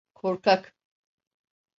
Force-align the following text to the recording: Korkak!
Korkak! 0.13 0.73